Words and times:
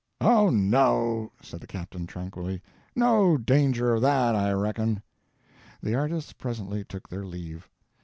"Oh, 0.19 0.49
no," 0.49 1.31
said 1.43 1.61
the 1.61 1.67
captain, 1.67 2.07
tranquilly, 2.07 2.63
"no 2.95 3.37
danger 3.37 3.93
of 3.93 4.01
that, 4.01 4.35
I 4.35 4.51
reckon." 4.51 5.03
The 5.79 5.93
artists 5.93 6.33
presently 6.33 6.83
took 6.83 7.07
their 7.07 7.23
leave. 7.23 7.69